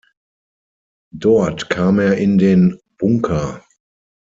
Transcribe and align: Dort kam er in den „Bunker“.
Dort 1.13 1.69
kam 1.69 1.99
er 1.99 2.17
in 2.17 2.39
den 2.39 2.79
„Bunker“. 2.97 3.63